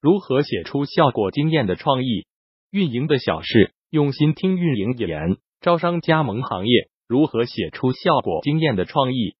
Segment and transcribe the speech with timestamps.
[0.00, 2.26] 如何写出效果惊艳的创意？
[2.70, 5.38] 运营的小事，用心听运营言。
[5.60, 9.34] 招商加盟行业如何写出效果惊艳的创意？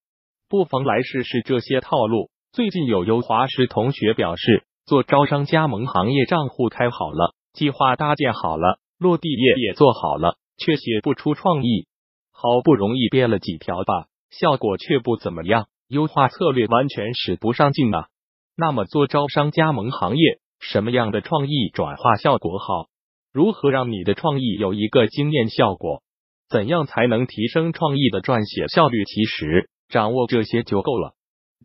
[0.48, 2.30] 不妨来试试这些套路。
[2.50, 11.86] 最近有优华师同学表示，做招商加盟行业账户开好了，计划搭建好了，落地页也做好了，却写不出创意。
[12.32, 18.08] 好不容易编了几条吧，效果却不怎么样，优化策略完全使不上劲啊。
[18.56, 22.88] 那么做招商加盟行业，什么样的创意转化效果好？
[23.32, 26.02] 如何让你的创意有一个惊艳效果？
[26.48, 29.04] 怎样才能提升创意的撰写效率？
[29.04, 31.14] 其实掌握这些就够了。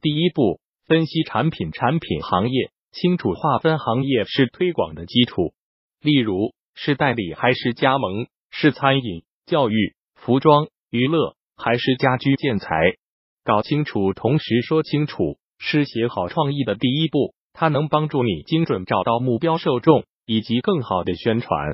[0.02, 5.54] 第一步，分析产品，产品行业清楚划分行业是推广的基础。
[6.02, 8.27] 例如，是代理还是加盟？
[8.49, 12.96] 是餐饮、教育、服装、娱乐还是家居建材？
[13.44, 15.38] 搞清楚，同时说清楚。
[15.66, 21.73] 是写好创意的第一步，它能帮助你精准找到目标受众，以及更好的宣传。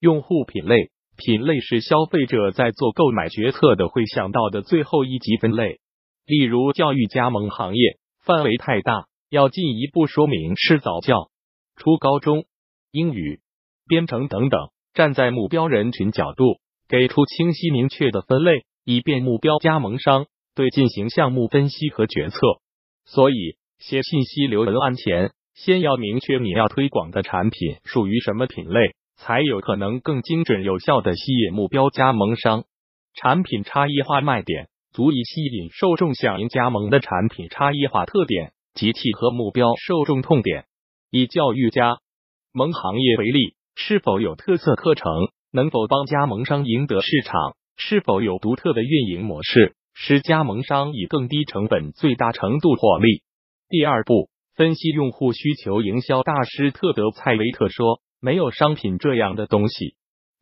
[0.00, 5.78] 用户品类，品类是消费者在做购买决策的会想到的最后一级分类。
[6.26, 11.30] 例如，教育加盟行业范围太大，要进一步说明是早教、
[11.76, 12.44] 初高中、
[12.90, 13.40] 英语、
[13.86, 14.70] 编程等等。
[14.92, 22.38] 站在目标人群角度，给出清晰明确的分类，以便目标加盟商对进行项目分析和决策。
[23.04, 32.64] 所以，写信息流文案前，先要明确你要推广的产品属于什么品类，才有可能更精准有效的吸引目标加盟商。
[33.14, 40.66] 产品差异化卖点足以吸引受众响应加盟的产品差异化特点，及契合目标受众痛点。
[41.10, 41.96] 以教育加
[42.52, 45.10] 盟行业为例，是否有特色课程？
[45.52, 47.56] 能否帮加盟商赢得市场？
[47.78, 49.74] 是否有独特的运营模式？
[49.94, 53.22] 使加盟商以更低成本最大程度获利。
[53.70, 55.80] 第二步，分析用户需求。
[55.80, 59.94] 营销大师特德·蔡维特说：“没有商品这样的东西，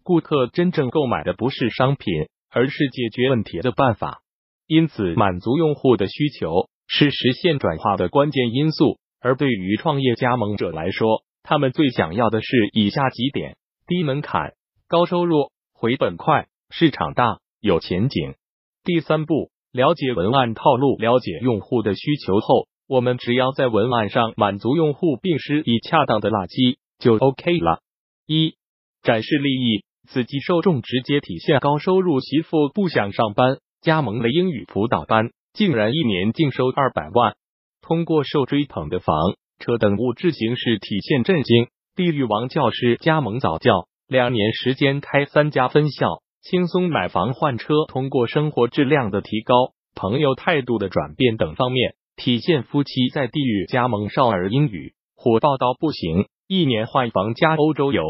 [0.02, 2.10] 顾客真正购买的不是商品，
[2.50, 4.22] 而是解决问题的办法。
[4.66, 8.98] 因此，满足用户的需求是实现转化的关键因素。
[9.20, 14.54] 而对于创业加盟者来说，他们最想要的是以下几点：低门槛、
[14.88, 18.36] 高收入、回本快、市场大、有前景。”
[18.84, 27.80] 第三步，了解文案套路，了解用户的需求后，我们只要在文案上满足用户，并施以恰当的垃圾，就 OK 了。
[28.26, 28.54] 一、
[29.02, 37.34] 展示利益，刺激受众，直接体现高收入媳妇不想上班，加盟了英语辅导班，竟然一年净收二百万。
[37.82, 39.14] 通过受追捧的房
[39.58, 41.68] 车等物质形式体现震惊。
[41.94, 46.22] 地狱王教师加盟早教，两年时间开三家分校。
[46.40, 58.02] 轻松买房换车，通过生活质量的提高、朋友态度的转变等方面，体现夫妻在地狱加盟少儿英语，火爆到不行，一年换房加欧洲游。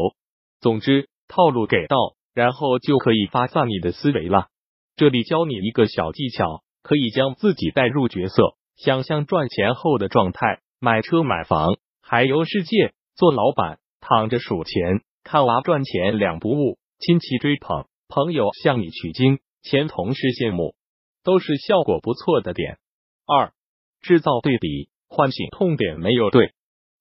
[0.59, 1.95] 总之，套路给到，
[2.33, 4.47] 然后就可以发散你的思维了。
[4.95, 17.85] 这里教你一个小技巧，可以将自己带入角色，想象赚钱后的状态：买车、买房、海游世界、做老板、躺着数钱、看娃赚钱两不误、亲戚追捧。
[18.07, 20.73] 朋友向你取经，前同事羡慕，
[21.23, 22.79] 都是效果不错的点。
[23.27, 23.53] 二、
[24.01, 26.53] 制造对比，唤醒痛点，没有对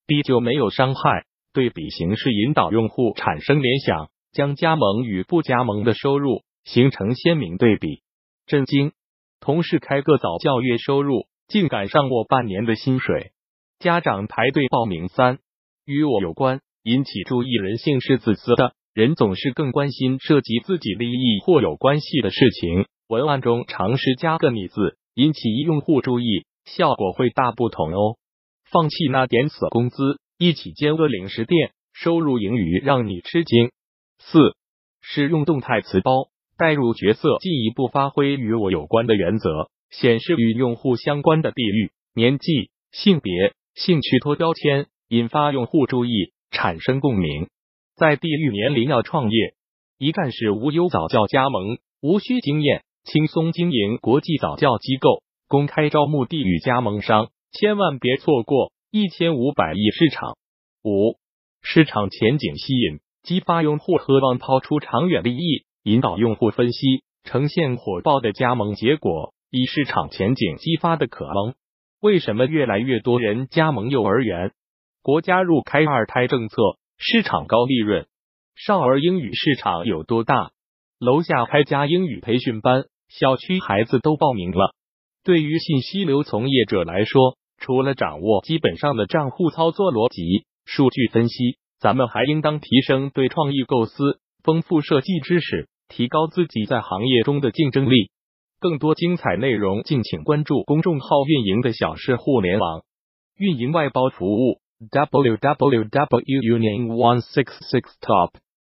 [0.06, 1.24] 比就没有伤害。
[1.52, 8.02] 对比形式引导用户产生联想，将加盟与不加盟的收入形成鲜明对比。
[8.46, 8.92] 震惊！
[9.40, 13.32] 同事开个早教，月收入竟赶上我半年的薪水。
[13.78, 15.08] 家长排队报名。
[15.08, 15.38] 三、
[15.84, 18.74] 与我有关，引起注意，人性是自私的。
[18.92, 22.86] 人总是更关心涉及自己利益或有关系的事情。
[23.08, 26.44] 文案中尝试加个“你”字，引起用户注意，
[26.76, 28.16] 效果会大不同哦。
[28.70, 33.70] 放弃那点死工资，一起兼个零食店，收入盈余让你吃惊。
[34.18, 34.54] 四，
[35.00, 47.48] 使用动态词包，带入角色，进一步发挥与我有关的原则，显示与用户相关的地域、年纪、性别、兴趣脱标签，引发用户注意，产生共鸣。
[47.96, 49.54] 在地域年龄要创业，
[49.98, 60.36] 一站式无忧早教加盟，无需经验，轻松经营国际早教机构，公开招募地域加盟商，千万别错过一千五百亿市场。
[60.84, 61.16] 五
[61.62, 71.54] 市场前景吸引，激发用户渴望，抛出长远利益，引导用户分析，呈现火爆的加盟结果，以市场前景激发的渴望。
[72.00, 74.52] 为什么越来越多人加盟幼儿园？
[75.02, 76.56] 国家入开二胎政策。
[77.00, 78.08] 市场高利润，
[78.56, 80.50] 少儿英语市场有多大？
[80.98, 84.74] 楼下开家英语培训班，小区孩子都报名了。
[85.28, 98.10] 对于信息流从业者来说，除了掌握基本上的账户操作逻辑、数据分析，咱们还应当提升对创意构思、丰富设计知识，提高自己在行业中的竞争力。
[98.58, 102.80] 更多精彩内容，敬请关注公众号“运营的小事互联网
[103.36, 106.22] 运营外包服务 ”w w w.
[106.24, 108.30] union one six six top。